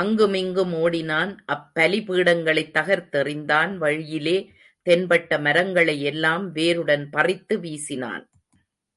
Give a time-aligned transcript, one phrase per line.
[0.00, 4.36] அங்குமிங்கும் ஓடினான் அப்பலிபீடங்களைத் தகர்த்தெறிந்தான் வழியிலே
[4.86, 8.24] தென்பட்ட மரங்களையெல்லாம் வேருடன் பறித்து வீசினான்.